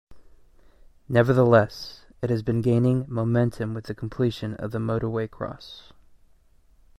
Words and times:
Nevertheless, 1.07 2.07
it 2.23 2.31
has 2.31 2.41
been 2.41 2.61
gaining 2.63 3.05
momentum 3.07 3.75
with 3.75 3.83
the 3.85 3.93
completion 3.93 4.55
of 4.55 4.71
the 4.71 4.79
motorway 4.79 5.29
cross. 5.29 5.93